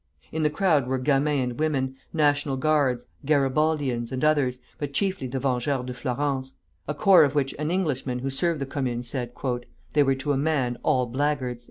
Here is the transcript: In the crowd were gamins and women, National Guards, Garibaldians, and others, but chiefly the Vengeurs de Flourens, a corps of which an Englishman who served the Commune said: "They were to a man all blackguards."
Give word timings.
In 0.31 0.41
the 0.41 0.49
crowd 0.49 0.87
were 0.87 0.97
gamins 0.97 1.43
and 1.43 1.59
women, 1.59 1.95
National 2.11 2.57
Guards, 2.57 3.05
Garibaldians, 3.23 4.11
and 4.11 4.25
others, 4.25 4.57
but 4.79 4.93
chiefly 4.93 5.27
the 5.27 5.37
Vengeurs 5.39 5.85
de 5.85 5.93
Flourens, 5.93 6.53
a 6.87 6.95
corps 6.95 7.23
of 7.23 7.35
which 7.35 7.53
an 7.59 7.69
Englishman 7.69 8.17
who 8.17 8.31
served 8.31 8.59
the 8.59 8.65
Commune 8.65 9.03
said: 9.03 9.31
"They 9.93 10.01
were 10.01 10.15
to 10.15 10.31
a 10.31 10.37
man 10.37 10.79
all 10.81 11.05
blackguards." 11.05 11.59